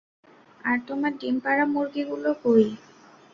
আর 0.63 0.77
তোমার 0.87 1.11
ডিম 1.19 1.35
পাড়া 1.43 1.65
মুরগিগুলা 1.73 2.31
কই? 2.43 2.65